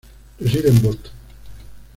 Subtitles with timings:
[0.39, 1.11] Reside en Boston.